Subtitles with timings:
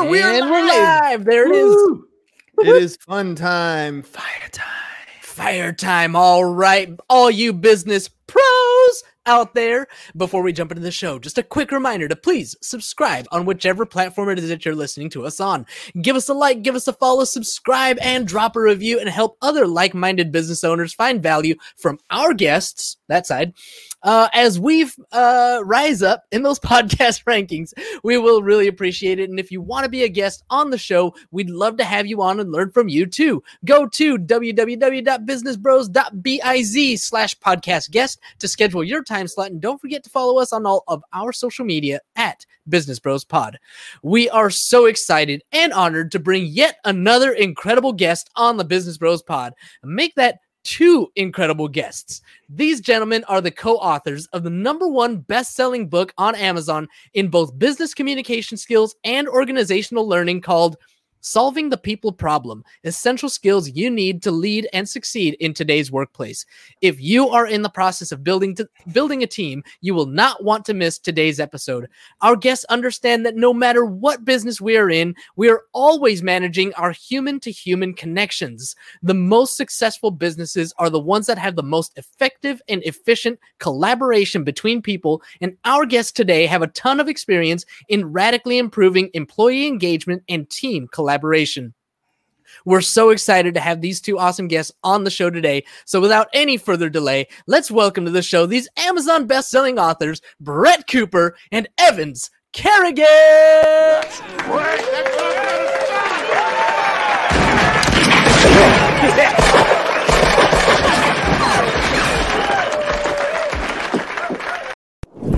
[0.00, 1.02] Oh, we are And we're live.
[1.02, 1.24] live.
[1.24, 1.64] There it is.
[1.74, 2.04] Woo!
[2.60, 4.02] It is fun time.
[4.02, 4.66] Fire time.
[5.22, 6.14] Fire time.
[6.16, 6.90] All right.
[7.08, 8.42] All you business pros
[9.28, 9.86] out there.
[10.16, 13.84] Before we jump into the show, just a quick reminder to please subscribe on whichever
[13.84, 15.66] platform it is that you're listening to us on.
[16.00, 19.36] Give us a like, give us a follow, subscribe, and drop a review and help
[19.42, 23.52] other like minded business owners find value from our guests, that side.
[24.02, 27.72] Uh, as we uh, rise up in those podcast rankings,
[28.02, 29.28] we will really appreciate it.
[29.28, 32.06] And if you want to be a guest on the show, we'd love to have
[32.06, 33.42] you on and learn from you too.
[33.64, 39.50] Go to www.businessbros.biz slash podcast guest to schedule your time slot.
[39.50, 43.24] And don't forget to follow us on all of our social media at Business Bros
[43.24, 43.58] Pod.
[44.02, 48.98] We are so excited and honored to bring yet another incredible guest on the Business
[48.98, 49.54] Bros Pod.
[49.82, 52.20] Make that two incredible guests.
[52.48, 56.88] These gentlemen are the co authors of the number one best selling book on Amazon
[57.14, 60.76] in both business communication skills and organizational learning called
[61.20, 66.46] Solving the People Problem Essential Skills You Need to Lead and Succeed in Today's Workplace.
[66.80, 68.56] If you are in the process of building,
[68.92, 71.88] building a team, you will not want to miss today's episode.
[72.20, 76.72] Our guests understand that no matter what business we are in, we are always managing
[76.74, 78.76] our human to human connections.
[79.02, 84.44] The most successful businesses are the ones that have the most effective and efficient collaboration
[84.44, 85.22] between people.
[85.40, 90.48] And our guests today have a ton of experience in radically improving employee engagement and
[90.48, 91.07] team collaboration.
[92.64, 95.64] We're so excited to have these two awesome guests on the show today.
[95.84, 100.86] So, without any further delay, let's welcome to the show these Amazon best-selling authors, Brett
[100.86, 103.04] Cooper and Evans Kerrigan.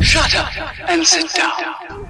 [0.00, 2.09] Shut up and sit down.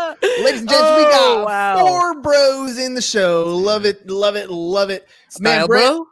[0.21, 1.79] Ladies and gents, we got Oh, wow.
[1.79, 3.43] four bros in the show.
[3.55, 5.07] Love it, love it, love it.
[5.29, 6.05] Style Brett, bro,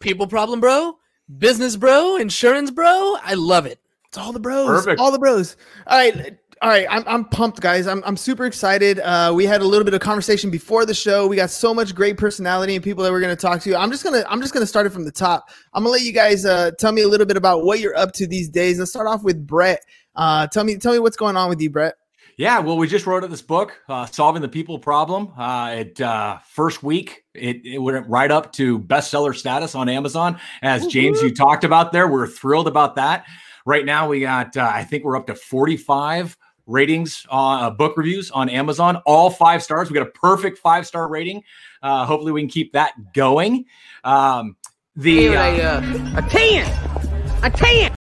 [0.00, 0.98] people problem bro,
[1.38, 3.16] business bro, insurance bro.
[3.22, 3.78] I love it.
[4.08, 4.66] It's all the bros.
[4.66, 5.00] Perfect.
[5.00, 5.56] All the bros.
[5.86, 6.38] All right.
[6.62, 6.86] All right.
[6.88, 7.86] I'm, I'm pumped, guys.
[7.88, 9.00] I'm, I'm super excited.
[9.00, 11.26] Uh, we had a little bit of conversation before the show.
[11.26, 13.76] We got so much great personality and people that we're going to talk to.
[13.76, 15.48] I'm just going to, I'm just going to start it from the top.
[15.74, 17.96] I'm going to let you guys uh, tell me a little bit about what you're
[17.96, 18.78] up to these days.
[18.78, 19.80] Let's start off with Brett.
[20.14, 21.96] Uh, tell me, tell me what's going on with you, Brett.
[22.36, 26.38] Yeah, well, we just wrote this book, uh, "Solving the People Problem." Uh, it uh,
[26.48, 30.40] first week, it, it went right up to bestseller status on Amazon.
[30.60, 33.24] As James, you talked about there, we're thrilled about that.
[33.66, 36.36] Right now, we got, uh, I think we're up to forty-five
[36.66, 39.88] ratings, uh, book reviews on Amazon, all five stars.
[39.88, 41.44] We got a perfect five-star rating.
[41.82, 43.66] Uh, hopefully, we can keep that going.
[44.02, 44.56] Um,
[44.96, 47.94] the uh, a ten, a ten.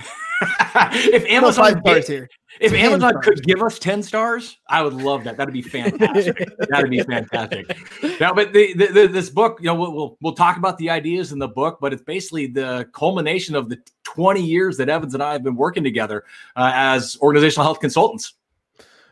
[0.00, 2.28] if Amazon Amazon five stars here.
[2.60, 3.24] If Amazon stars.
[3.24, 5.36] could give us 10 stars, I would love that.
[5.36, 6.48] That'd be fantastic.
[6.68, 7.76] That'd be fantastic.
[8.20, 10.90] Now, but the, the, the, this book, you know, we'll, we'll we'll talk about the
[10.90, 15.14] ideas in the book, but it's basically the culmination of the 20 years that Evans
[15.14, 16.24] and I have been working together
[16.56, 18.34] uh, as organizational health consultants.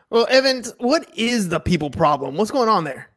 [0.09, 2.35] Well, Evans, what is the people problem?
[2.35, 3.09] What's going on there?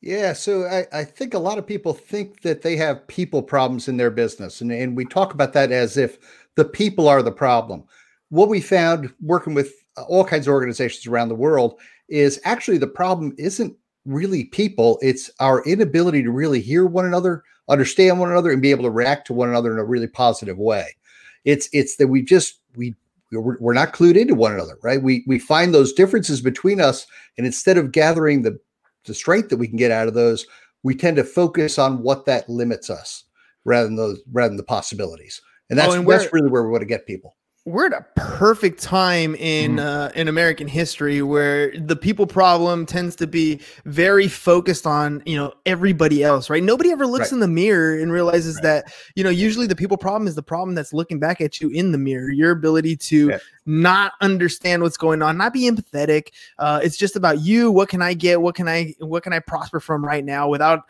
[0.00, 3.86] Yeah, so I, I think a lot of people think that they have people problems
[3.86, 6.18] in their business, and, and we talk about that as if
[6.56, 7.84] the people are the problem.
[8.30, 12.78] What we found working with uh, all kinds of organizations around the world is actually
[12.78, 13.76] the problem isn't
[14.06, 18.70] really people, it's our inability to really hear one another, understand one another, and be
[18.70, 20.86] able to react to one another in a really positive way.
[21.44, 22.94] It's it's that we just we
[23.32, 25.02] we're, we're not clued into one another, right?
[25.02, 28.58] We we find those differences between us, and instead of gathering the
[29.04, 30.46] the strength that we can get out of those,
[30.82, 33.24] we tend to focus on what that limits us
[33.64, 35.40] rather than those rather than the possibilities.
[35.68, 37.36] And that's Oh, and where- that's really where we want to get people.
[37.66, 39.80] We're at a perfect time in Mhm.
[39.80, 45.36] uh, in American history where the people problem tends to be very focused on you
[45.36, 46.62] know everybody else, right?
[46.62, 47.32] Nobody ever looks Right.
[47.32, 48.62] in the mirror and realizes Right.
[48.62, 51.68] that you know usually the people problem is the problem that's looking back at you
[51.68, 52.30] in the mirror.
[52.30, 53.38] Your ability to Yeah.
[53.66, 56.28] not understand what's going on, not be empathetic.
[56.58, 57.70] Uh, it's just about you.
[57.70, 58.40] What can I get?
[58.40, 60.84] What can I what can I prosper from right now without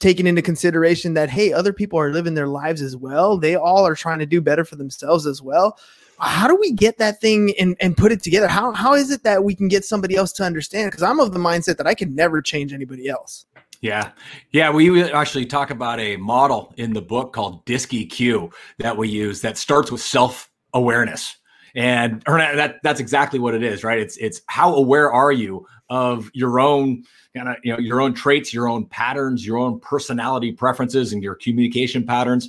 [0.00, 3.86] taking into consideration that hey other people are living their lives as well they all
[3.86, 5.78] are trying to do better for themselves as well
[6.18, 9.22] how do we get that thing and, and put it together how, how is it
[9.22, 11.94] that we can get somebody else to understand because i'm of the mindset that i
[11.94, 13.46] can never change anybody else
[13.80, 14.10] Yeah.
[14.52, 14.70] Yeah.
[14.70, 19.42] We actually talk about a model in the book called DISC EQ that we use
[19.42, 21.36] that starts with self awareness.
[21.74, 23.98] And that that's exactly what it is, right?
[23.98, 27.04] It's it's how aware are you of your own
[27.36, 31.22] kind of you know your own traits, your own patterns, your own personality preferences, and
[31.22, 32.48] your communication patterns.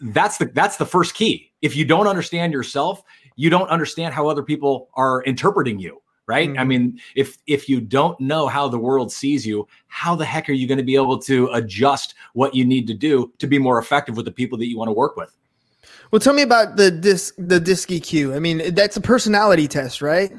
[0.00, 1.50] That's the that's the first key.
[1.64, 3.02] If you don't understand yourself,
[3.36, 6.58] you don't understand how other people are interpreting you right mm-hmm.
[6.58, 10.48] i mean if if you don't know how the world sees you how the heck
[10.48, 13.58] are you going to be able to adjust what you need to do to be
[13.58, 15.36] more effective with the people that you want to work with
[16.10, 20.00] well tell me about the disc the disc eq i mean that's a personality test
[20.00, 20.32] right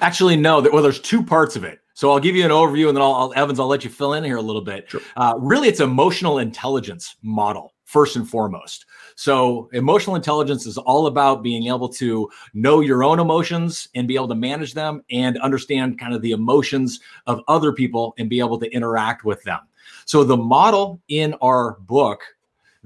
[0.00, 2.96] actually no well there's two parts of it so I'll give you an overview, and
[2.96, 4.88] then I'll, I'll Evans, I'll let you fill in here a little bit.
[4.88, 5.02] Sure.
[5.18, 8.86] Uh, really, it's emotional intelligence model first and foremost.
[9.20, 14.14] So, emotional intelligence is all about being able to know your own emotions and be
[14.14, 18.38] able to manage them and understand kind of the emotions of other people and be
[18.38, 19.60] able to interact with them.
[20.06, 22.22] So, the model in our book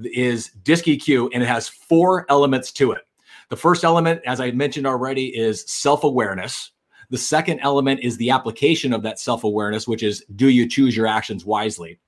[0.02, 3.06] is DISC EQ, and it has four elements to it.
[3.48, 6.72] The first element, as I mentioned already, is self awareness.
[7.10, 10.96] The second element is the application of that self awareness, which is do you choose
[10.96, 12.00] your actions wisely?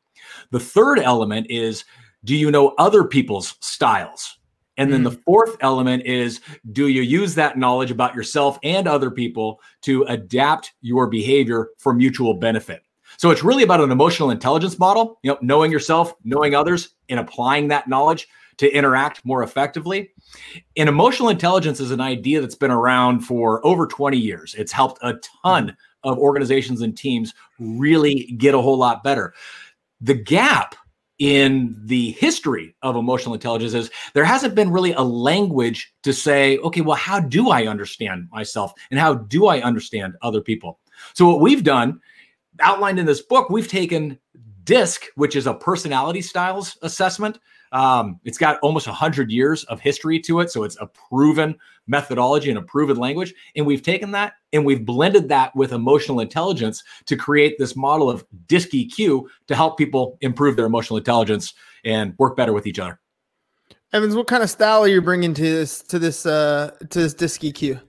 [0.51, 1.85] The third element is
[2.27, 4.39] do you know other people's styles?
[4.77, 5.05] And then mm.
[5.05, 6.41] the fourth element is
[6.73, 11.95] do you use that knowledge about yourself and other people to adapt your behavior for
[11.95, 12.83] mutual benefit?
[13.17, 17.19] So it's really about an emotional intelligence model, you know, knowing yourself, knowing others, and
[17.19, 20.11] applying that knowledge to interact more effectively.
[20.77, 24.55] And emotional intelligence is an idea that's been around for over 20 years.
[24.59, 29.33] It's helped a ton of organizations and teams really get a whole lot better.
[30.01, 30.75] The gap
[31.19, 36.59] in the history of emotional intelligence is there hasn't been really a language to say,
[36.59, 40.79] okay, well, how do I understand myself and how do I understand other people?
[41.15, 42.01] So, what we've done,
[42.61, 44.19] outlined in this book, we've taken
[44.65, 47.39] DISC, which is a personality styles assessment,
[47.73, 50.51] um, it's got almost 100 years of history to it.
[50.51, 53.35] So it's a proven methodology and a proven language.
[53.55, 58.11] And we've taken that and we've blended that with emotional intelligence to create this model
[58.11, 61.55] of DISC EQ to help people improve their emotional intelligence
[61.85, 62.99] and work better with each other.
[63.93, 67.15] Evans, what kind of style are you bringing to this to this uh, to this
[67.15, 67.81] DISC EQ?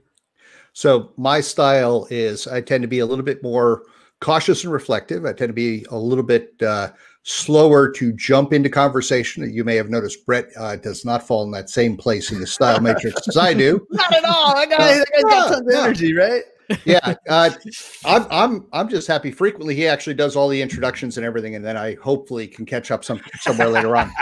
[0.72, 3.82] So my style is I tend to be a little bit more
[4.20, 5.24] cautious and reflective.
[5.24, 6.90] I tend to be a little bit uh,
[7.28, 9.52] slower to jump into conversation.
[9.52, 12.46] You may have noticed Brett uh, does not fall in that same place in the
[12.46, 13.86] style matrix as I do.
[13.90, 14.56] Not at all.
[14.56, 16.42] I got, uh, I got tons of energy, right?
[16.84, 17.50] yeah, uh,
[18.04, 19.30] I'm I'm I'm just happy.
[19.30, 22.90] Frequently, he actually does all the introductions and everything, and then I hopefully can catch
[22.90, 24.10] up some somewhere later on.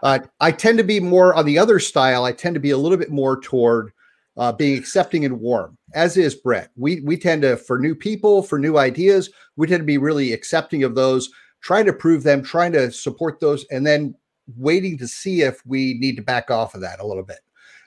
[0.00, 2.24] Uh, I tend to be more on the other style.
[2.24, 3.90] I tend to be a little bit more toward
[4.36, 6.70] uh, being accepting and warm, as is Brett.
[6.76, 10.32] We we tend to for new people, for new ideas, we tend to be really
[10.32, 14.14] accepting of those trying to prove them, trying to support those, and then
[14.56, 17.40] waiting to see if we need to back off of that a little bit.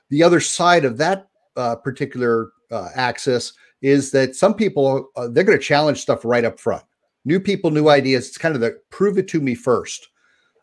[0.09, 5.44] The other side of that uh, particular uh, axis is that some people uh, they're
[5.44, 6.83] going to challenge stuff right up front.
[7.25, 8.27] New people, new ideas.
[8.27, 10.09] It's kind of the prove it to me first.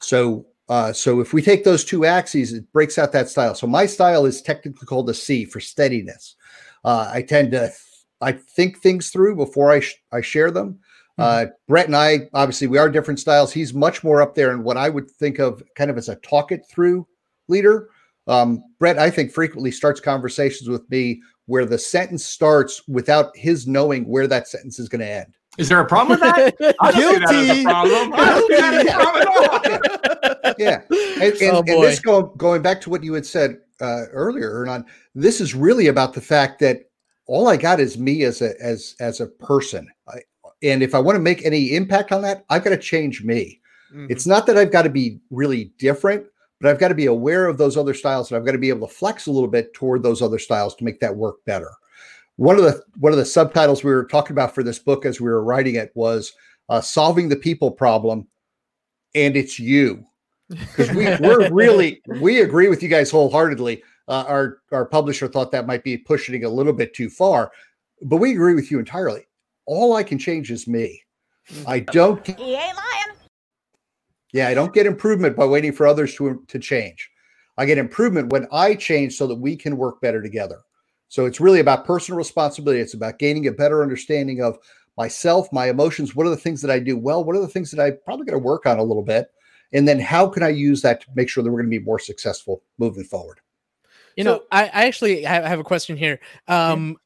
[0.00, 3.55] So, uh, so if we take those two axes, it breaks out that style.
[3.55, 6.37] So my style is technically called a C for steadiness.
[6.84, 7.72] Uh, I tend to
[8.20, 10.81] I think things through before I sh- I share them.
[11.19, 13.53] Uh, Brett and I, obviously, we are different styles.
[13.53, 16.17] He's much more up there in what I would think of kind of as a
[16.17, 17.06] talk it through
[17.48, 17.91] leader.
[18.27, 23.67] Um, Brett, I think, frequently starts conversations with me where the sentence starts without his
[23.67, 25.34] knowing where that sentence is going to end.
[25.56, 26.77] Is there a problem with that?
[26.81, 27.34] I don't Guilty.
[27.34, 28.13] see that as a problem.
[28.15, 30.55] I don't see that as a problem at all.
[30.58, 30.81] yeah.
[30.91, 34.53] And, and, oh, and this going, going back to what you had said uh, earlier,
[34.53, 34.84] Hernan,
[35.15, 36.82] this is really about the fact that
[37.27, 39.89] all I got is me as a as as a person.
[40.08, 40.20] I,
[40.62, 43.60] and if I want to make any impact on that, I've got to change me.
[43.93, 44.06] Mm-hmm.
[44.10, 46.27] It's not that I've got to be really different,
[46.60, 48.69] but I've got to be aware of those other styles and I've got to be
[48.69, 51.70] able to flex a little bit toward those other styles to make that work better.
[52.36, 55.20] One of the one of the subtitles we were talking about for this book as
[55.20, 56.32] we were writing it was
[56.69, 58.29] uh, solving the people problem,
[59.15, 60.05] and it's you
[60.48, 63.82] because we, we're really we agree with you guys wholeheartedly.
[64.06, 67.50] Uh, our our publisher thought that might be pushing it a little bit too far,
[68.03, 69.28] but we agree with you entirely
[69.69, 71.03] all I can change is me.
[71.67, 71.93] I mm-hmm.
[71.93, 72.27] don't.
[72.27, 73.17] He ain't lying.
[74.32, 77.10] Yeah, I don't get improvement by waiting for others to, to change.
[77.56, 80.60] I get improvement when I change so that we can work better together.
[81.08, 82.81] So it's really about personal responsibility.
[82.81, 84.58] It's about gaining a better understanding of
[84.96, 86.15] myself, my emotions.
[86.15, 87.25] What are the things that I do well?
[87.25, 89.29] What are the things that I probably got to work on a little bit?
[89.72, 91.84] And then how can I use that to make sure that we're going to be
[91.84, 93.41] more successful moving forward?
[94.17, 96.20] You so, know, I, I actually have, have, a question here.
[96.48, 96.96] Um,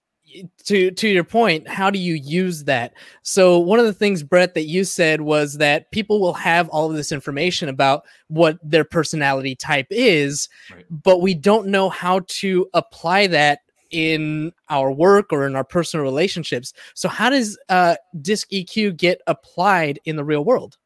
[0.64, 2.94] to to your point how do you use that?
[3.22, 6.90] So one of the things brett that you said was that people will have all
[6.90, 10.84] of this information about what their personality type is Right.
[10.90, 13.60] but we don't know how to apply that
[13.90, 16.72] in our work or in our personal relationships.
[16.94, 20.78] So how does uh disc eq get applied in the real world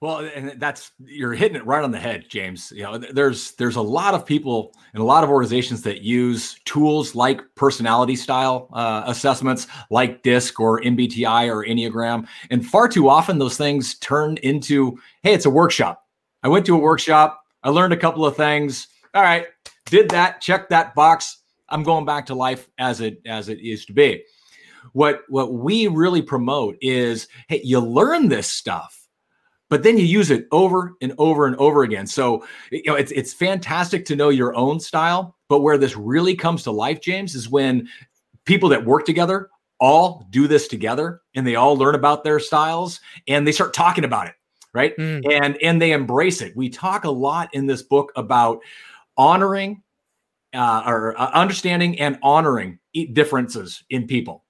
[0.00, 2.72] Well, and that's you're hitting it right on the head, James.
[2.74, 6.58] You know, there's there's a lot of people and a lot of organizations that use
[6.64, 13.10] tools like personality style uh, assessments, like DISC or MBTI or Enneagram, and far too
[13.10, 16.02] often those things turn into, hey, it's a workshop.
[16.42, 17.42] I went to a workshop.
[17.62, 18.88] I learned a couple of things.
[19.12, 19.48] All right,
[19.84, 20.40] did that.
[20.40, 21.42] Check that box.
[21.68, 24.24] I'm going back to life as it as it used to be.
[24.94, 28.99] What what we really promote is, hey, you learn this stuff
[29.70, 32.06] but then you use it over and over and over again.
[32.06, 36.34] So you know it's it's fantastic to know your own style, but where this really
[36.34, 37.88] comes to life, James, is when
[38.44, 39.48] people that work together
[39.78, 44.04] all do this together and they all learn about their styles and they start talking
[44.04, 44.34] about it,
[44.74, 44.94] right?
[44.98, 45.32] Mm.
[45.32, 46.54] And and they embrace it.
[46.54, 48.60] We talk a lot in this book about
[49.16, 49.82] honoring
[50.52, 52.78] uh, or uh, understanding and honoring
[53.12, 54.44] differences in people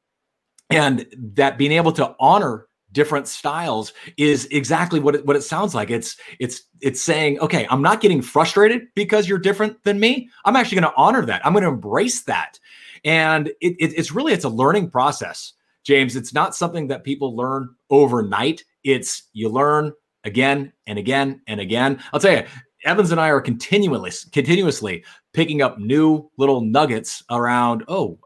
[0.71, 5.75] and that being able to honor different styles is exactly what it, what it sounds
[5.75, 5.91] like.
[5.91, 10.29] It's it's it's saying okay i'm not getting frustrated because you're different than me.
[10.45, 11.45] I'm actually going to honor that.
[11.45, 12.59] I'm going to embrace that.
[13.05, 15.55] And it, it, it's really it's a learning process
[15.85, 16.17] james.
[16.17, 18.65] It's not something that people learn overnight.
[18.85, 19.93] It's you learn
[20.25, 22.03] again and again and again.
[22.13, 22.45] I'll tell you
[22.87, 25.05] evans and i are continually continuously
[25.35, 28.19] picking up new little nuggets around oh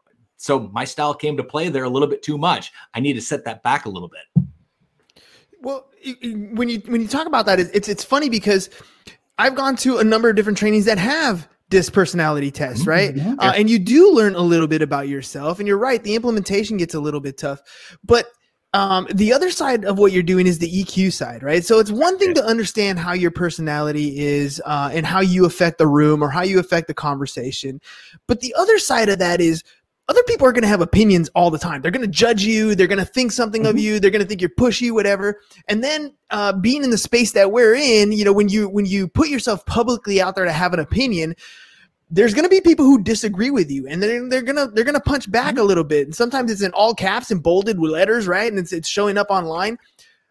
[0.45, 2.71] so my style came to play there a little bit too much.
[2.93, 4.34] I need to set that back a little bit
[5.65, 5.89] Well,
[6.53, 8.71] when you when you talk about that, it's it's funny because
[9.39, 13.17] I've gone to a number of different trainings that have this personality test, right?
[13.39, 15.59] Uh, and you do learn a little bit about yourself.
[15.59, 17.61] And you're right, the implementation gets a little bit tough,
[18.05, 18.27] but
[18.75, 21.65] um, the other side of what you're doing is the EQ side, right?
[21.65, 25.79] So it's one thing to understand how your personality is uh, and how you affect
[25.79, 27.81] the room or how you affect the conversation,
[28.27, 29.63] but the other side of that is
[30.09, 31.81] other people are going to have opinions all the time.
[31.81, 32.75] They're going to judge you.
[32.75, 33.99] They're going to think something of you.
[33.99, 35.41] They're going to think you're pushy, whatever.
[35.69, 38.85] And then uh, being in the space that we're in, you know, when you when
[38.85, 41.35] you put yourself publicly out there to have an opinion,
[42.11, 45.01] there's going to be people who disagree with you, and they're they're gonna they're gonna
[45.01, 46.07] punch back a little bit.
[46.07, 48.51] And sometimes it's in all caps and bolded with letters, right?
[48.51, 49.79] And it's it's showing up online.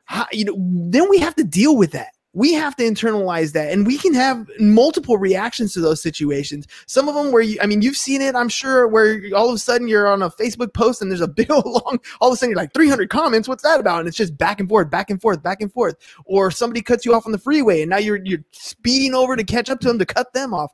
[0.06, 2.12] How, you know, then we have to deal with that.
[2.34, 6.68] We have to internalize that, and we can have multiple reactions to those situations.
[6.88, 9.56] Some of them where you, I mean, you've seen it, I'm sure, where all of
[9.56, 12.36] a sudden you're on a Facebook post and there's a big long, all of a
[12.36, 13.48] sudden you're like 300 comments.
[13.48, 14.00] What's that about?
[14.00, 15.96] And it's just back and forth, back and forth, back and forth.
[16.25, 19.44] Or somebody cuts you off on the freeway and now you're you're speeding over to
[19.44, 20.72] catch up to them to cut them off.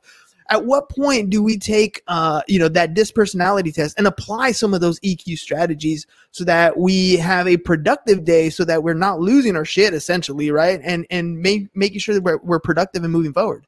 [0.50, 4.52] At what point do we take, uh, you know, that DISC personality test and apply
[4.52, 8.94] some of those EQ strategies so that we have a productive day, so that we're
[8.94, 10.80] not losing our shit, essentially, right?
[10.82, 13.64] And and make, making sure that we're, we're productive and moving forward.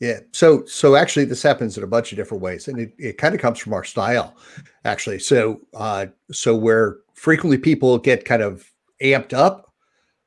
[0.00, 0.20] Yeah.
[0.32, 2.68] So so actually this happens in a bunch of different ways.
[2.68, 4.36] And it, it kind of comes from our style,
[4.84, 5.20] actually.
[5.20, 8.70] So uh so where frequently people get kind of
[9.02, 9.72] amped up,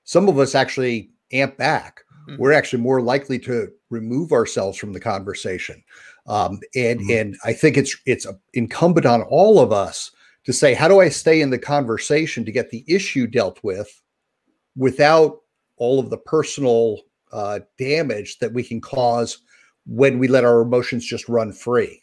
[0.06, 2.02] some of us actually amp back.
[2.28, 2.40] Mhm.
[2.40, 5.84] We're actually more likely to remove ourselves from the conversation.
[6.28, 7.20] Um, and Mhm.
[7.20, 10.12] and I think it's it's incumbent on all of us
[10.46, 14.02] to say, how do I stay in the conversation to get the issue dealt with
[14.76, 15.42] without
[15.78, 17.00] all of the personal
[17.32, 19.40] uh, damage that we can cause
[19.86, 22.02] when we let our emotions just run free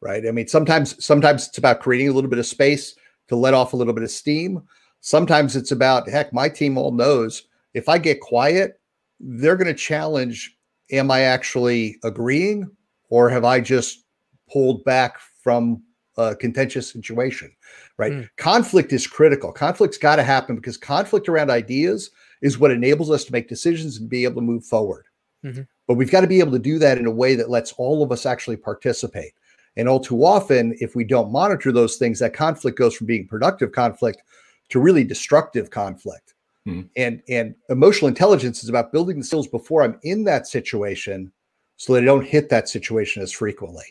[0.00, 2.94] right i mean sometimes sometimes it's about creating a little bit of space
[3.28, 4.62] to let off a little bit of steam
[5.00, 8.80] sometimes it's about heck my team all knows if i get quiet
[9.20, 10.56] they're going to challenge
[10.92, 12.70] am i actually agreeing
[13.08, 14.04] or have i just
[14.50, 15.82] pulled back from
[16.18, 17.50] a contentious situation
[17.98, 18.12] right?
[18.12, 18.28] Mm.
[18.36, 19.52] conflict is critical.
[19.52, 23.98] Conflict's got to happen because conflict around ideas is what enables us to make decisions
[23.98, 25.04] and be able to move forward.
[25.44, 25.66] Mhm.
[25.88, 28.02] but we've got to be able to do that in a way that lets all
[28.02, 29.32] of us actually participate.
[29.76, 33.26] And all too often if we don't monitor those things that conflict goes from being
[33.26, 34.22] productive conflict
[34.68, 36.34] to really destructive conflict
[36.66, 36.88] Mhm.
[36.96, 41.32] and and emotional intelligence is about building the skills before i'm in that situation
[41.76, 43.84] so that i don't hit that situation as frequently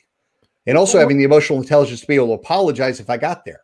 [0.68, 3.62] and also having the emotional intelligence to be able to apologize if i got there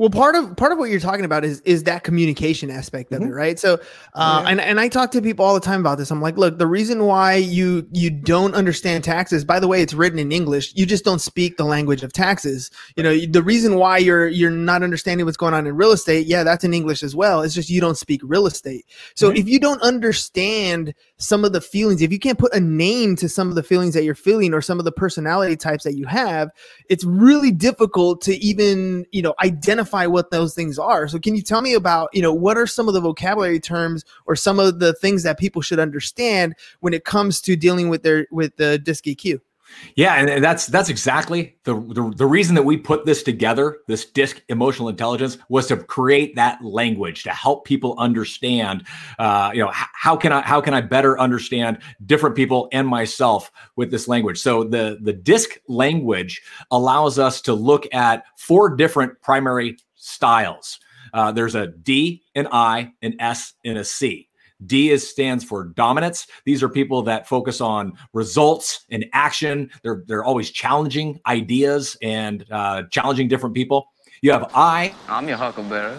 [0.00, 3.20] Well, part of part of what you're talking about is is that communication aspect of
[3.20, 3.26] Mhm.
[3.28, 3.58] it, right?
[3.58, 3.74] So,
[4.14, 4.50] uh, Yeah.
[4.50, 6.10] and and I talk to people all the time about this.
[6.10, 9.92] I'm like, look, the reason why you you don't understand taxes, by the way, it's
[9.92, 10.72] written in English.
[10.74, 12.70] You just don't speak the language of taxes.
[12.96, 16.26] You know, the reason why you're you're not understanding what's going on in real estate,
[16.26, 17.42] yeah, that's in English as well.
[17.42, 18.86] It's just you don't speak real estate.
[19.14, 19.36] So Right.
[19.36, 23.28] if you don't understand some of the feelings, if you can't put a name to
[23.28, 26.06] some of the feelings that you're feeling or some of the personality types that you
[26.06, 26.48] have,
[26.88, 31.08] it's really difficult to even you know identify what those things are.
[31.08, 34.04] So can you tell me about you know what are some of the vocabulary terms
[34.26, 38.02] or some of the things that people should understand when it comes to dealing with
[38.02, 39.40] their with the disc eq
[39.96, 43.78] Yeah, and- that's that's exactly the, the the reason that we put this together.
[43.88, 48.86] This disc emotional intelligence was to create that language to help people understand.
[49.18, 52.86] Uh, you know, h- how can I how can I better understand different people and
[52.88, 54.38] myself with this language?
[54.40, 60.80] So the the disc language allows us to look at four different primary styles.
[61.12, 64.28] Uh, there's a D, an I, an S, and a C.
[64.66, 66.26] D is stands for dominance.
[66.44, 69.70] These are people that focus on results and action.
[69.82, 73.86] They're they're always challenging ideas and uh, challenging different people.
[74.22, 74.94] You have I.
[75.08, 75.98] I'm your huckleberry.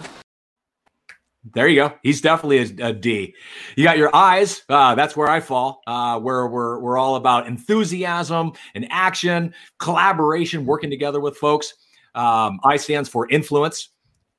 [1.54, 1.92] There you go.
[2.04, 3.34] He's definitely a, a D.
[3.74, 4.62] You got your eyes.
[4.68, 5.82] Uh, that's where I fall.
[5.88, 11.74] Uh, where we're we're all about enthusiasm and action, collaboration, working together with folks.
[12.14, 13.88] Um, I stands for influence.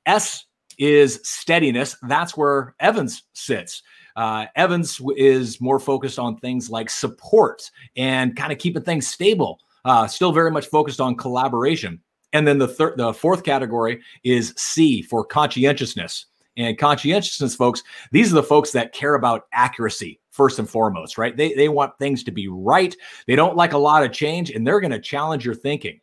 [0.06, 0.46] S
[0.78, 1.96] is steadiness.
[2.08, 3.82] That's where Evans sits.
[4.16, 9.60] Uh, Evans is more focused on things like support and kind of keeping things stable.
[9.84, 12.00] Uh, still very much focused on collaboration.
[12.32, 16.26] And then the third, the fourth category is C for conscientiousness.
[16.56, 21.36] And conscientiousness folks, these are the folks that care about accuracy first and foremost, right?
[21.36, 22.94] They they want things to be right.
[23.26, 26.00] They don't like a lot of change, and they're going to challenge your thinking.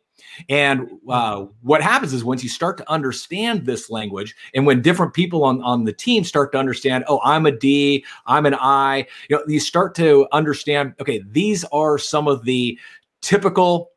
[0.48, 5.14] And uh, what happens is once you start to understand this language, and when different
[5.14, 9.06] people on, on the team start to understand, oh, I'm a D, I'm an I,
[9.28, 12.78] you know, you start to understand, okay, these are some of the
[13.20, 13.90] typical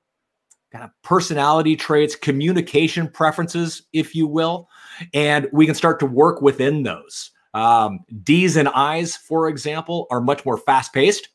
[0.72, 4.68] kind of personality traits, communication preferences, if you will,
[5.14, 7.32] and we can start to work within those.
[7.54, 11.30] Um, D's and I's, for example, are much more fast paced.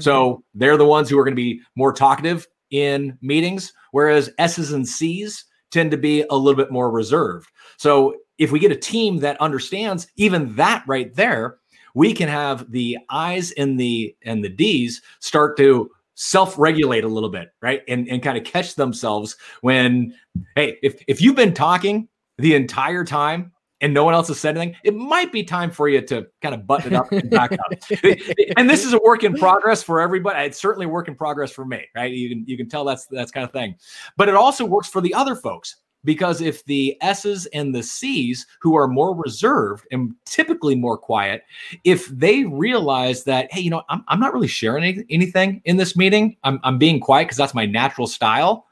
[0.00, 4.72] So they're the ones who are going to be more talkative in meetings, whereas S's
[4.72, 7.48] and C's tend to be a little bit more reserved.
[7.76, 11.58] So if we get a team that understands even that right there,
[11.94, 17.28] we can have the I's and the and the D's start to self-regulate a little
[17.28, 17.82] bit, right?
[17.88, 20.14] And and kind of catch themselves when,
[20.54, 22.08] hey, if if you've been talking
[22.38, 25.88] the entire time and no one else has said anything, it might be time for
[25.88, 27.72] you to kind of button it up and back up.
[28.56, 30.46] and this is a work in progress for everybody.
[30.46, 32.12] It's certainly a work in progress for me, right?
[32.12, 33.76] You can you can tell that's that's kind of thing.
[34.16, 38.46] But it also works for the other folks because if the S's and the C's
[38.60, 41.42] who are more reserved and typically more quiet,
[41.84, 45.76] if they realize that, hey, you know, I'm, I'm not really sharing any, anything in
[45.76, 48.67] this meeting, I'm, I'm being quiet because that's my natural style.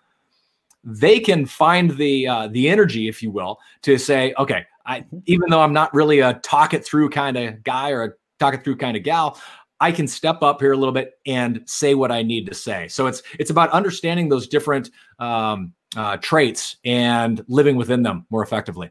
[0.88, 5.50] They can find the uh, the energy, if you will, to say, okay, I even
[5.50, 8.62] though I'm not really a talk it through kind of guy or a talk it
[8.62, 9.40] through kind of gal,
[9.80, 12.86] I can step up here a little bit and say what I need to say.
[12.88, 18.42] So it's it's about understanding those different um, uh, traits and living within them more
[18.42, 18.90] effectively.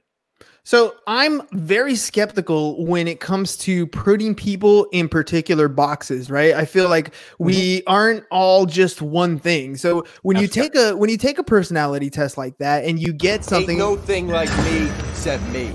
[0.65, 6.55] So I'm very skeptical when it comes to putting people in particular boxes, right?
[6.55, 7.93] I feel like we mm-hmm.
[7.93, 9.77] aren't all just one thing.
[9.77, 12.99] So when you That's take a when you take a personality test like that and
[12.99, 15.71] you get something Ain't no thing like me except me.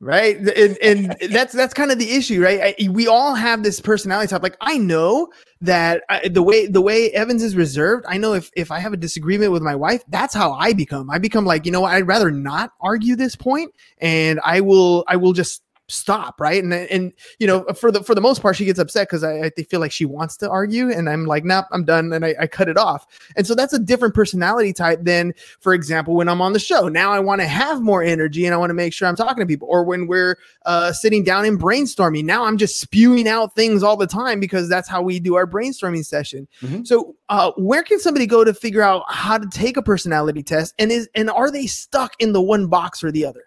[0.00, 0.36] Right?
[0.36, 2.74] And, and that's that's kind of the issue right?
[2.78, 4.42] I, we all have this personality type.
[4.42, 5.28] Like i know
[5.60, 8.92] that I, the way the way evans is reserved i know if if i have
[8.92, 11.10] a disagreement with my wife that's how i become.
[11.10, 15.16] I become like you know i'd rather not argue this point and i will i
[15.16, 16.62] will just stop right?
[16.62, 19.44] And and you know for the for the most part she gets upset because I,
[19.44, 22.34] I feel like she wants to argue and i'm like nope i'm done and I,
[22.40, 23.06] I cut it off.
[23.36, 26.88] And so that's a different personality type than for example when i'm on the show.
[26.88, 29.40] Now i want to have more energy and i want to make sure i'm talking
[29.40, 29.68] to people.
[29.70, 32.24] Or when we're uh, sitting down and brainstorming.
[32.24, 35.46] Now i'm just spewing out things all the time because that's how we do our
[35.46, 36.46] brainstorming session.
[36.62, 36.86] Mhm.
[36.86, 40.74] so uh, where can somebody go to figure out how to take a personality test?
[40.78, 43.42] And is and are they stuck in the one box or the other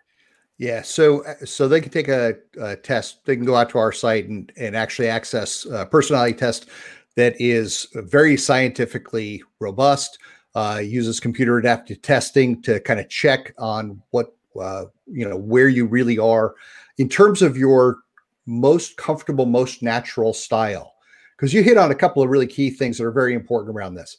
[0.62, 3.26] Yeah, so uh, so they can take a, a test.
[3.26, 6.68] They can go out to our site and and actually access a personality test
[7.16, 10.20] that is very scientifically robust.
[10.54, 15.68] Uh, uses computer adaptive testing to kind of check on what uh, you know where
[15.68, 16.54] you really are
[17.00, 17.98] in terms of your
[18.46, 20.94] most comfortable, most natural style.
[21.36, 23.96] Because you hit on a couple of really key things that are very important around
[23.96, 24.18] this.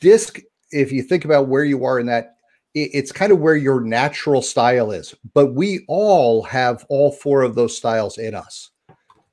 [0.00, 2.36] Disc, if you think about where you are in that,
[2.74, 5.14] it's kind of where your natural style is.
[5.34, 8.70] But we all have all four of those styles in us.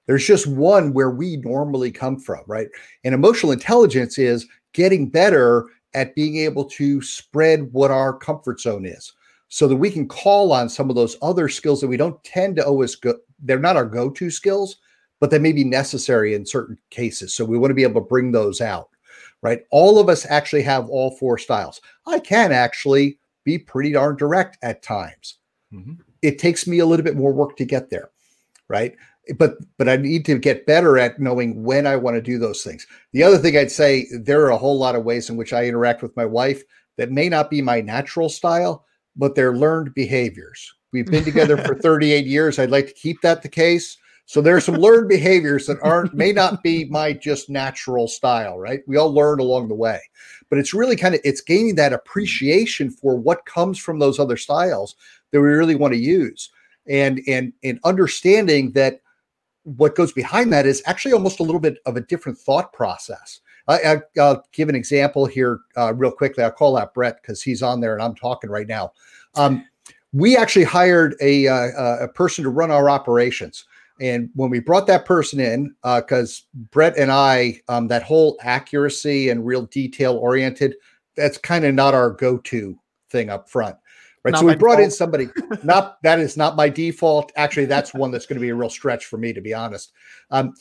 [0.07, 2.67] There's just one where we normally come from, right?
[3.03, 8.85] And emotional intelligence is getting better at being able to spread what our comfort zone
[8.85, 9.13] is
[9.47, 12.55] so that we can call on some of those other skills that we don't tend
[12.55, 14.77] to always go they're not our go-to skills
[15.19, 18.07] but they may be necessary in certain cases so we want to be able to
[18.07, 18.89] bring those out
[19.41, 23.17] right all of us actually have all four styles i can actually
[23.51, 25.27] be pretty darn direct at times.
[25.73, 25.97] Mhm.
[26.21, 28.09] it takes me a little bit more work to get there
[28.67, 28.93] right?
[29.41, 32.63] But but i need to get better at knowing when i want to do those
[32.63, 32.87] things.
[33.13, 33.91] The other thing i'd say
[34.29, 36.61] there are a whole lot of ways in which i interact with my wife
[36.97, 38.73] that may not be my natural style
[39.15, 40.59] but they're learned behaviors.
[40.93, 42.57] We've been together for 38 years.
[42.57, 43.97] I'd like to keep that the case
[44.29, 48.59] so there are some learned behaviors that aren't may not be my just natural style
[48.59, 49.99] right we all learn along the way
[50.51, 54.37] but it's really kind of it's gaining that appreciation for what comes from those other
[54.37, 54.95] styles
[55.31, 56.51] that we really want to use
[56.87, 59.01] and and and understanding that
[59.63, 63.41] what goes behind that is actually almost a little bit of a different thought process
[63.67, 66.43] I, will give an example here uh, real quickly.
[66.43, 68.93] I'll call out Brett because he's on there and I'm talking right now.
[69.35, 69.63] Um,
[70.11, 73.65] we actually hired a, uh, a person to run our operations.
[73.99, 78.37] And when we brought that person in, because uh, Brett and I, um, that whole
[78.41, 80.75] accuracy and real detail oriented,
[81.15, 83.75] that's kind of not our go to thing up front.
[84.23, 84.31] Right.
[84.31, 85.29] Not so we brought in somebody,
[85.63, 87.31] not that is not my default.
[87.35, 89.91] Actually, that's one that's going to be a real stretch for me, to be honest.
[90.29, 90.53] Um,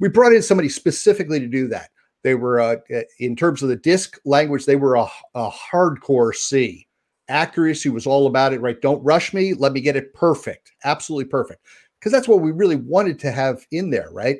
[0.00, 1.90] we brought in somebody specifically to do that.
[2.24, 2.76] They were, uh,
[3.20, 6.88] in terms of the disc language, they were a, a hardcore C.
[7.28, 8.80] Accuracy was all about it, right?
[8.80, 9.54] Don't rush me.
[9.54, 11.64] Let me get it perfect, absolutely perfect,
[11.98, 14.38] because that's what we really wanted to have in there, right?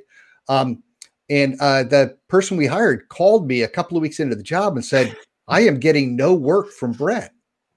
[0.49, 0.83] Um,
[1.29, 4.77] and uh, the person we hired called me a couple of weeks into the job
[4.77, 5.17] and said,
[5.49, 7.33] "I am getting no work from Brett.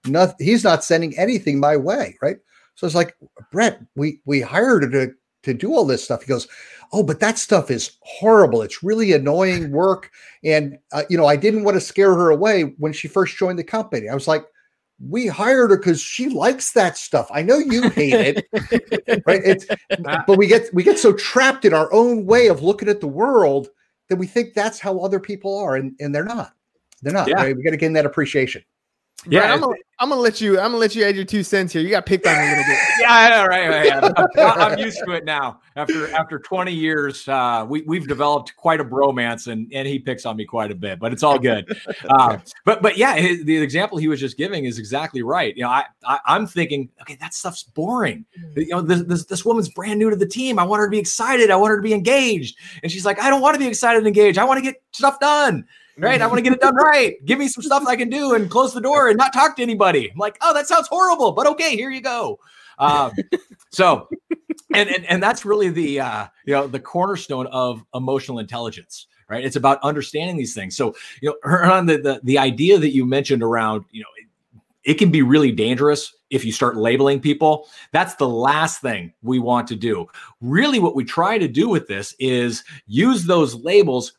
[0.06, 2.38] Not, he's not sending anything my way, right?"
[2.76, 3.16] So it's like,
[3.52, 5.14] Brett, we we hired her to
[5.44, 6.22] to do all this stuff.
[6.22, 6.48] He goes,
[6.92, 8.62] oh, but that stuff is horrible.
[8.62, 10.12] It's really annoying work.
[10.44, 13.60] And, uh, you know, I didn't want to scare her away when she first joined
[13.60, 14.10] the company.
[14.10, 14.46] I was like,
[15.00, 17.30] we hired her because she likes that stuff.
[17.32, 18.48] I know you hate it,
[19.26, 19.42] right?
[19.44, 19.66] It's,
[20.28, 23.08] but we get we get so trapped in our own way of looking at the
[23.08, 23.70] world
[24.10, 26.54] that we think that's how other people are, and, and they're not.
[27.02, 27.28] They're not.
[27.28, 27.36] Yeah.
[27.36, 27.56] Right?
[27.56, 28.64] We got to gain that appreciation.
[29.28, 30.60] Yeah, I'm gonna, I'm gonna let you.
[30.60, 31.82] I'm gonna let you add your two cents here.
[31.82, 32.78] You got picked on a little bit.
[33.02, 34.02] yeah, I know, right, right,
[34.38, 34.72] right.
[34.72, 35.60] I'm, used to it now.
[35.76, 40.26] After after 20 years, uh, we we've developed quite a bromance, and and he picks
[40.26, 41.68] on me quite a bit, but it's all good.
[42.10, 45.56] Uh, but but yeah, his, the example he was just giving is exactly right.
[45.56, 48.26] You know, I, I I'm thinking, okay, that stuff's boring.
[48.56, 50.58] You know, this, this this woman's brand new to the team.
[50.58, 51.52] I want her to be excited.
[51.52, 54.00] I want her to be engaged, and she's like, I don't want to be excited
[54.00, 54.38] and engaged.
[54.38, 55.66] I want to get stuff done.
[56.00, 57.16] Right, I want to get it done right.
[57.26, 59.62] Give me some stuff I can do and close the door and not talk to
[59.62, 60.10] anybody.
[60.10, 62.40] I'm like, oh, that sounds horrible, but okay, here you go.
[62.80, 63.12] Um,
[63.72, 64.08] so
[64.74, 69.44] and, and and that's really the uh you know the cornerstone of emotional intelligence right
[69.44, 73.06] it's about understanding these things so you know Hernan, the, the the idea that you
[73.06, 77.68] mentioned around you know it, it can be really dangerous if you start labeling people
[77.92, 80.08] that's the last thing we want to do
[80.42, 84.14] really what we try to do with this is use those labels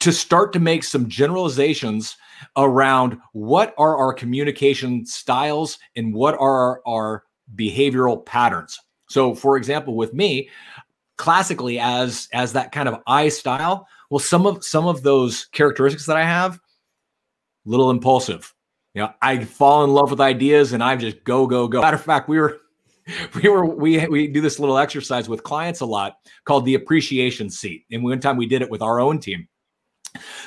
[0.00, 2.16] to start to make some generalizations
[2.56, 8.78] around what are our communication styles and what are our, our behavioral patterns.
[9.08, 10.50] So for example with me
[11.16, 16.04] classically as as that kind of i style well some of some of those characteristics
[16.04, 16.60] that i have
[17.64, 18.52] little impulsive.
[18.94, 21.80] You know i fall in love with ideas and i just go go go.
[21.80, 22.58] Matter of fact we were
[23.42, 27.48] we were we we do this little exercise with clients a lot called the appreciation
[27.48, 27.84] seat.
[27.90, 29.48] And one time we did it with our own team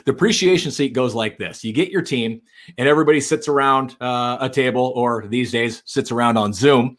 [0.05, 1.63] the appreciation seat goes like this.
[1.63, 2.41] You get your team
[2.77, 6.97] and everybody sits around uh, a table or these days sits around on zoom.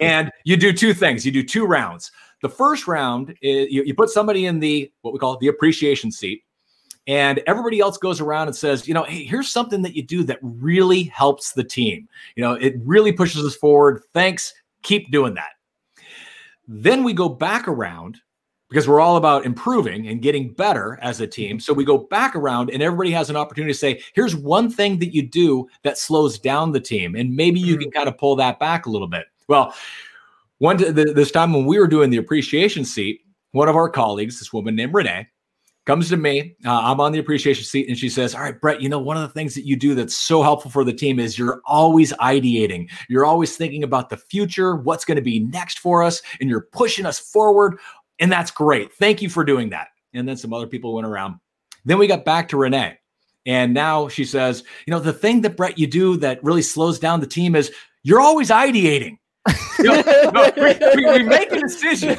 [0.00, 1.24] And you do two things.
[1.24, 2.12] You do two rounds.
[2.42, 6.12] The first round is you, you put somebody in the what we call the appreciation
[6.12, 6.44] seat
[7.06, 10.22] and everybody else goes around and says you know hey here's something that you do
[10.24, 12.08] that really helps the team.
[12.36, 14.02] You know it really pushes us forward.
[14.12, 14.52] Thanks.
[14.82, 15.52] Keep doing that.
[16.68, 18.20] Then we go back around
[18.70, 21.60] because we're all about improving and getting better as a team.
[21.60, 24.98] So we go back around and everybody has an opportunity to say, here's one thing
[24.98, 27.14] that you do that slows down the team.
[27.14, 29.26] And maybe you can kind of pull that back a little bit.
[29.48, 29.74] Well,
[30.58, 33.20] one this time when we were doing the appreciation seat,
[33.52, 35.28] one of our colleagues, this woman named Renee,
[35.86, 36.56] comes to me.
[36.64, 39.16] Uh, I'm on the appreciation seat, and she says, "All right, Brett, you know one
[39.16, 42.12] of the things that you do that's so helpful for the team is you're always
[42.14, 42.90] ideating.
[43.08, 46.68] You're always thinking about the future, what's going to be next for us, and you're
[46.72, 47.78] pushing us forward.
[48.20, 48.92] And that's great.
[48.94, 51.40] Thank you for doing that." And then some other people went around.
[51.84, 52.98] Then we got back to Renee,
[53.46, 56.98] And now she says, you know, the thing that Brett you do that really slows
[56.98, 57.72] down the team is
[58.02, 59.18] you're always ideating.
[59.78, 60.02] You know,
[60.34, 62.16] no, we, we, we make a decision,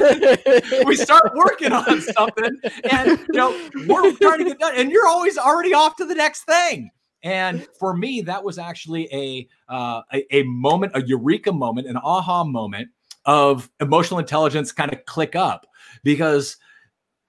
[0.86, 2.60] we start working on something,
[2.92, 6.14] and you know, we're trying to get done, and you're always already off to the
[6.14, 6.92] next thing.
[7.24, 11.98] And for me, that was actually a, uh, a a moment, a eureka moment, an
[11.98, 12.90] aha moment
[13.26, 15.66] of emotional intelligence kind of click up
[16.04, 16.58] because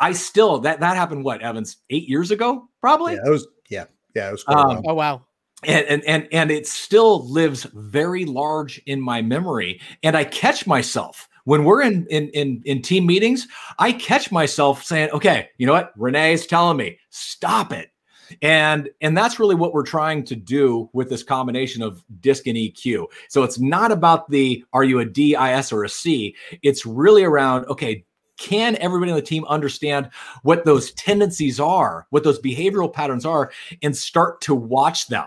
[0.01, 3.85] I still that that happened what Evans eight years ago probably Yeah, it was yeah,
[4.15, 4.83] yeah, it was quite Um.
[4.87, 5.23] Oh wow.
[5.65, 10.67] and, and and and it still lives very large in my memory and i catch
[10.67, 15.67] myself when we're in in in, in team meetings i catch myself saying okay you
[15.67, 17.89] know what renee's telling me stop it
[18.43, 22.57] and and that's really what we're trying to do with this combination of disc and
[22.57, 26.35] eq so it's not about the are you a d is or a c?
[26.63, 28.05] It's really around okay
[28.39, 30.11] can everybody on the team understand
[30.43, 33.51] what those tendencies are what those behavioral patterns are
[33.83, 35.27] and start to watch them?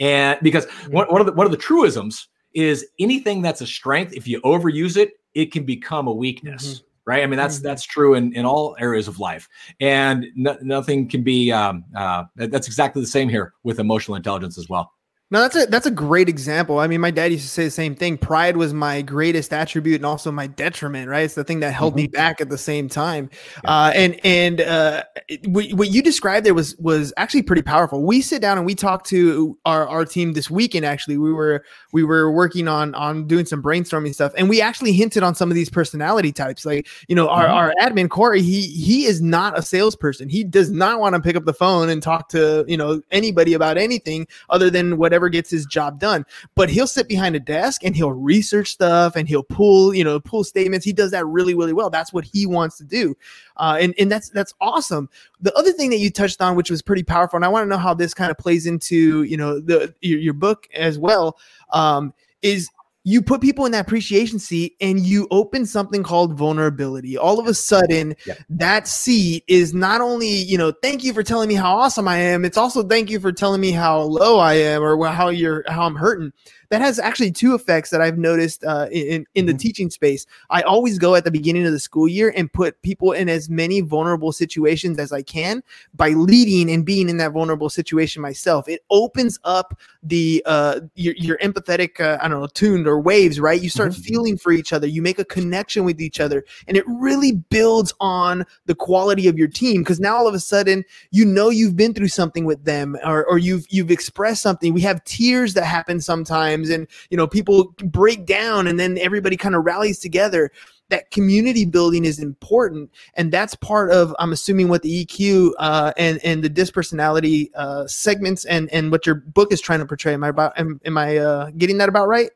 [0.00, 0.92] And because mm-hmm.
[0.92, 4.40] one, one of the one of the truisms is anything that's a strength, if you
[4.42, 6.66] overuse it, it can become a weakness.
[6.74, 6.86] Mm-hmm.
[7.06, 7.22] Right.
[7.22, 7.62] I mean, that's Mhm.
[7.62, 9.46] that's true in, in all areas of life,
[9.80, 11.52] and no, nothing can be.
[11.52, 14.90] Um, uh, that's exactly the same here with emotional intelligence as well.
[15.34, 16.78] No, that's a that's a great example.
[16.78, 18.16] I mean, my dad used to say the same thing.
[18.16, 21.10] Pride was my greatest attribute and also my detriment.
[21.10, 23.28] Right, it's the thing that held me back at the same time.
[23.64, 25.02] Uh, and and uh,
[25.46, 28.04] what, what you described there was was actually pretty powerful.
[28.04, 30.86] We sit down and we talk to our, our team this weekend.
[30.86, 34.92] Actually, we were we were working on on doing some brainstorming stuff, and we actually
[34.92, 36.64] hinted on some of these personality types.
[36.64, 37.54] Like you know, our, Mhm.
[37.54, 40.28] our admin Corey, he he is not a salesperson.
[40.28, 43.52] He does not want to pick up the phone and talk to you know anybody
[43.54, 46.24] about anything other than whatever gets his job done.
[46.54, 50.20] But he'll sit behind a desk and he'll research stuff and he'll pull you know
[50.20, 50.84] pull statements.
[50.84, 51.90] He does that really really well.
[51.90, 53.16] That's what he wants to do,
[53.56, 55.08] uh, and and that's that's awesome.
[55.40, 57.68] The other thing that you touched on, which was pretty powerful, and I want to
[57.68, 61.38] know how this kind of plays into you know the your, your book as well,
[61.70, 62.68] um, is
[63.06, 67.18] you put people in that appreciation seat and you open something called vulnerability.
[67.18, 68.34] All of a sudden, Yeah.
[68.48, 72.16] that seat is not only, you know, thank you for telling me how awesome I
[72.16, 75.64] am, it's also thank you for telling me how low I am or how you're
[75.68, 76.32] how I'm hurting.
[76.74, 79.58] That has actually two effects that I've noticed uh, in in the Mhm.
[79.60, 80.26] teaching space.
[80.50, 83.48] I always go at the beginning of the school year and put people in as
[83.48, 85.62] many vulnerable situations as I can
[85.94, 88.68] by leading and being in that vulnerable situation myself.
[88.68, 93.40] It opens up the uh your, your empathetic uh, i don't know tuned or waves
[93.40, 96.76] right you start feeling for each other you make a connection with each other and
[96.76, 100.84] it really builds on the quality of your team because now all of a sudden
[101.10, 104.82] you know you've been through something with them or, or you've you've expressed something we
[104.82, 109.54] have tears that happen sometimes and you know people break down and then everybody kind
[109.54, 110.50] of rallies together
[110.90, 112.90] that community building is important.
[113.14, 117.50] And that's part of i'm assuming what the eq uh, and and the DISC personality
[117.54, 120.14] uh, segments and and what your book is trying to portray.
[120.14, 122.30] Am i about am, am i uh, getting that about right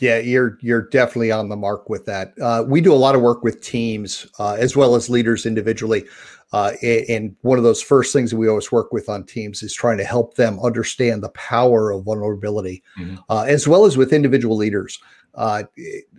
[0.00, 2.32] Yeah, you're you're definitely on the mark with that.
[2.40, 6.04] Uh, we do a lot of work with teams uh, as well as leaders individually,
[6.52, 9.74] uh, and one of those first things that we always work with on teams is
[9.74, 13.18] trying to help them understand the power of vulnerability, Mhm.
[13.28, 14.98] uh, as well as with individual leaders.
[15.34, 15.64] Uh,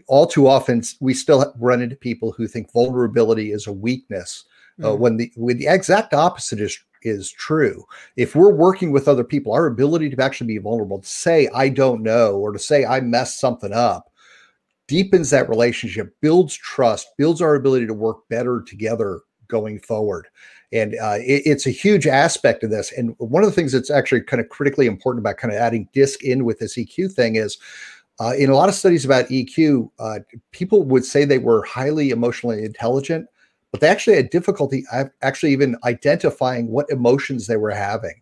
[0.07, 4.45] all too often, we still run into people who think vulnerability is a weakness,
[4.83, 4.99] uh, Mhm.
[4.99, 7.85] when the when the exact opposite is is true.
[8.15, 11.69] If we're working with other people, our ability to actually be vulnerable, to say I
[11.69, 14.11] don't know, or to say I messed something up,
[14.87, 20.27] deepens that relationship, builds trust, builds our ability to work better together going forward.
[20.71, 22.91] And uh, it- it's a huge aspect of this.
[22.97, 25.87] And one of the things that's actually kind of critically important about kind of adding
[25.93, 27.57] DISC in with this EQ thing is
[28.19, 30.19] uh, in a lot of studies about EQ, uh,
[30.51, 33.27] people would say they were highly emotionally intelligent,
[33.73, 34.85] but they actually had difficulty
[35.23, 38.21] actually even identifying what emotions they were having.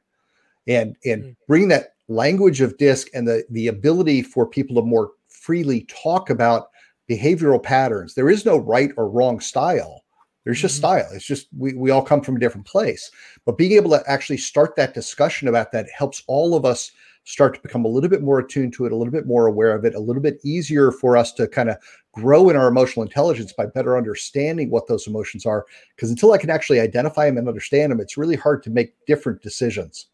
[0.65, 1.35] And, and Mm.
[1.47, 6.29] bringing that language of DISC and the, the ability for people to more freely talk
[6.29, 6.69] about
[7.09, 8.15] behavioral patterns.
[8.15, 10.05] There is no right or wrong style.
[10.45, 10.79] There's just Mhm.
[10.79, 11.09] style.
[11.13, 13.11] It's just we, we all come from a different place.
[13.45, 16.91] But being able to actually start that discussion about that helps all of us
[17.23, 19.75] start to become a little bit more attuned to it, a little bit more aware
[19.75, 21.77] of it, a little bit easier for us to kind of
[22.13, 25.65] grow in our emotional intelligence by better understanding what those emotions are.
[25.95, 28.93] Because until I can actually identify them and understand them, it's really hard to make
[29.05, 30.07] different decisions.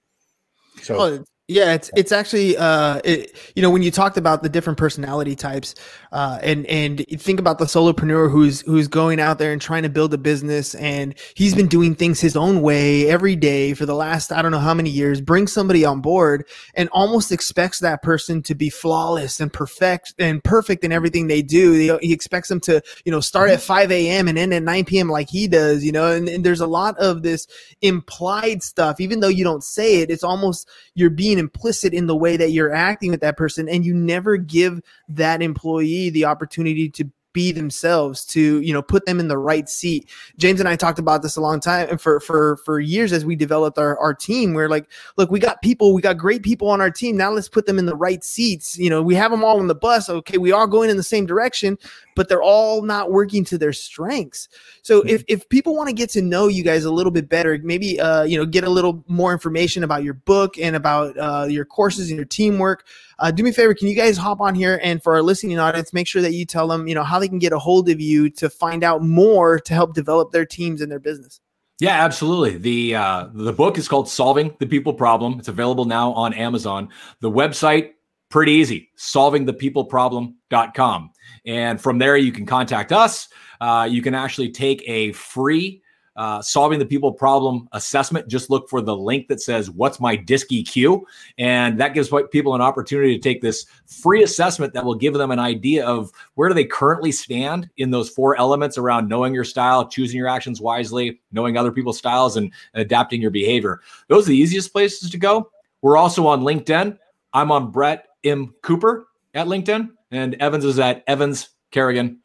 [0.81, 4.77] So Yeah, it's it's actually uh it, you know when you talked about the different
[4.77, 5.75] personality types
[6.11, 9.89] uh and and think about the solopreneur who's who's going out there and trying to
[9.89, 13.95] build a business and he's been doing things his own way every day for the
[13.95, 18.01] last I don't know how many years bring somebody on board and almost expects that
[18.01, 21.97] person to be flawless and perfect and perfect in everything they do.
[22.01, 25.07] He, expects them to you know start at 5 a.m and end at 9 p.m
[25.07, 27.47] like he does you know and, and there's a lot of this
[27.81, 28.99] implied stuff.
[28.99, 32.51] Even though you don't say it it's almost you're being implicit in the way that
[32.51, 37.51] you're acting with that person and you never give that employee the opportunity to be
[37.51, 40.09] themselves to you know put them in the right seat.
[40.37, 43.25] James and i talked about this a long time and for for for years as
[43.25, 46.67] we developed our, our team we're like look we got people we got great people
[46.67, 47.15] on our team.
[47.15, 48.75] Now let's put them in the right seats.
[48.79, 50.09] You know we have them all on the bus.
[50.09, 51.77] Okay we are going in the same direction
[52.15, 54.49] but they're all not working to their strengths.
[54.81, 57.59] So if, if people want to get to know you guys a little bit better
[57.61, 61.45] maybe uh you know get a little more information about your book and about uh,
[61.47, 62.87] your courses and your teamwork
[63.19, 65.57] uh, do me a favor can you guys hop on here and for our listening
[65.59, 67.89] audience make sure that you tell them you know how they can get a hold
[67.89, 71.39] of you to find out more to help develop their teams and their business
[71.79, 72.57] Yeah, absolutely.
[72.57, 75.37] The uh, the book is called Solving the People Problem.
[75.37, 76.89] It's available now on Amazon.
[77.21, 77.91] The website,
[78.29, 81.11] pretty easy, solvingthepeopleproblem.com.
[81.45, 83.29] And from there, you can contact us.
[83.61, 85.83] Uh, you can actually take a free
[86.17, 88.27] uh, solving the people problem assessment.
[88.27, 91.03] Just look for the link that says, What's my DISC EQ?
[91.37, 95.31] And that gives people an opportunity to take this free assessment that will give them
[95.31, 99.43] an idea of where do they currently stand in those four elements around knowing your
[99.43, 103.81] style, choosing your actions wisely, knowing other people's styles, and adapting your behavior.
[104.07, 105.51] Those are the easiest places to go.
[105.81, 106.97] We're also on LinkedIn.
[107.33, 108.55] I'm on Brett M.
[108.63, 112.19] Cooper at LinkedIn, and Evans is at Evans Kerrigan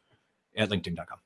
[0.57, 1.22] at LinkedIn.com.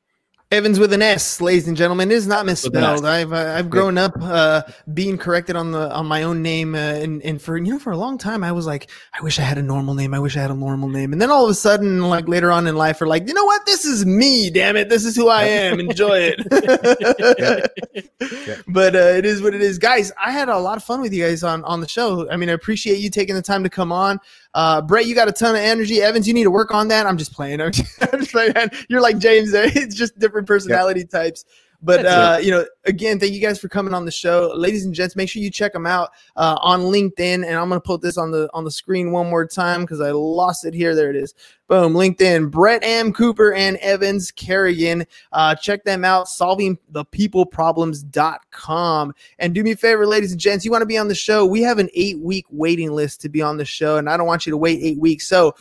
[0.49, 3.05] Evans with an S, ladies and gentlemen, it is not misspelled.
[3.05, 4.61] I've uh, I've grown up uh,
[4.93, 7.91] being corrected on the on my own name, uh, and and for you know for
[7.91, 10.13] a long time I was like, I wish I had a normal name.
[10.13, 12.49] I wish I had a normal name, and then all of a sudden, like later
[12.49, 13.65] on in life, we're like, you know what?
[13.65, 14.49] This is me.
[14.49, 15.81] Damn it, this is who I am.
[15.81, 17.71] Enjoy it.
[18.67, 20.11] But uh, it is what it is, guys.
[20.23, 22.29] I had a lot of fun with you guys on on the show.
[22.29, 24.19] I mean, I appreciate you taking the time to come on.
[24.57, 26.01] Uh, Brett, you got a ton of energy.
[26.01, 27.05] Evans, you need to work on that.
[27.05, 27.61] I'm just playing.
[27.61, 28.53] I'm just, I'm just playing.
[28.89, 29.53] You're like James.
[29.53, 31.45] It's just different personality types.
[31.81, 34.95] But uh, you know, again, thank you guys for coming on the show, ladies and
[34.95, 35.15] gents.
[35.15, 38.31] Make sure you check them out uh, on LinkedIn, and I'm gonna put this on
[38.31, 40.95] the on the screen one more time because I lost it here.
[40.95, 41.35] There it is.
[41.67, 42.49] Boom, LinkedIn.
[42.49, 43.13] Brett M.
[43.13, 45.05] Cooper and Evans Kerrigan.
[45.31, 46.25] Uh, check them out.
[46.27, 49.13] Solvingthepeopleproblems.com.
[49.37, 51.45] And do me a favor, ladies and gents, you want to be on the show?
[51.45, 54.27] We have an eight week waiting list to be on the show, and I don't
[54.27, 55.27] want you to wait eight weeks.
[55.27, 55.53] So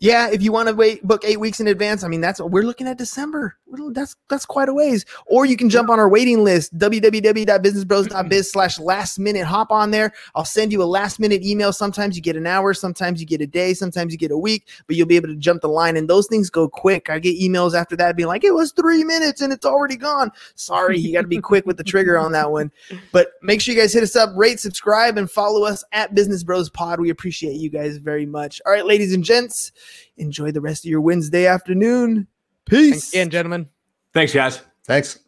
[0.00, 2.62] yeah, if you want to wait book eight weeks in advance, I mean that's we're
[2.62, 3.56] looking at December.
[3.92, 5.04] That's that's quite a ways.
[5.26, 9.44] Or you can jump on our waiting list, www.businessbros.biz slash last minute.
[9.44, 10.12] Hop on there.
[10.34, 11.70] I'll send you a last minute email.
[11.72, 14.68] Sometimes you get an hour, sometimes you get a day, sometimes you get a week,
[14.86, 15.98] but you'll be able to jump the line.
[15.98, 17.10] And those things go quick.
[17.10, 20.32] I get emails after that being like, it was three minutes and it's already gone.
[20.54, 22.72] Sorry, you got to be quick with the trigger on that one.
[23.12, 26.42] But make sure you guys hit us up, rate, subscribe, and follow us at Business
[26.42, 27.00] Bros Pod.
[27.00, 28.62] We appreciate you guys very much.
[28.64, 29.72] All right, ladies and gents,
[30.16, 32.26] enjoy the rest of your Wednesday afternoon.
[32.66, 32.90] Peace.
[32.90, 33.68] Thanks again, gentlemen.
[34.12, 34.60] Thanks, guys.
[34.86, 35.18] Thanks.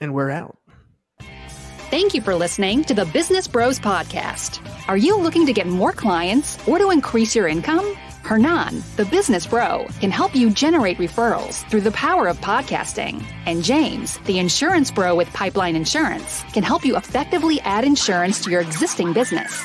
[0.00, 0.58] And we're out.
[1.90, 4.60] Thank you for listening to the Business Bros Podcast.
[4.88, 7.96] Are you looking to get more clients or to increase your income?
[8.24, 13.24] Hernan, the business bro, can help you generate referrals through the power of podcasting.
[13.46, 18.50] And James, the insurance bro with Pipeline Insurance, can help you effectively add insurance to
[18.50, 19.64] your existing business.